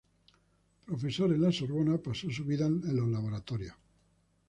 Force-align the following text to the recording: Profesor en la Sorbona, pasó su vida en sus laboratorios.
Profesor 0.87 1.31
en 1.31 1.43
la 1.43 1.51
Sorbona, 1.51 1.99
pasó 1.99 2.27
su 2.31 2.43
vida 2.43 2.65
en 2.65 2.81
sus 2.81 2.91
laboratorios. 3.07 3.75